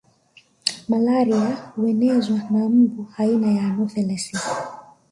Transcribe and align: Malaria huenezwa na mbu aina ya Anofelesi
Malaria 0.89 1.57
huenezwa 1.75 2.37
na 2.49 2.69
mbu 2.69 3.07
aina 3.17 3.51
ya 3.51 3.63
Anofelesi 3.63 4.37